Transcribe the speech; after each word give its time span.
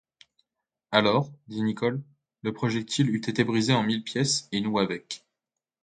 Alors, 0.89 1.31
dit 1.47 1.61
Nicholl, 1.61 2.01
le 2.41 2.53
projectile 2.53 3.11
eût 3.11 3.17
été 3.19 3.43
brisé 3.43 3.73
en 3.73 3.83
mille 3.83 4.01
pièces, 4.03 4.49
et 4.51 4.59
nous 4.59 4.79
avec. 4.79 5.23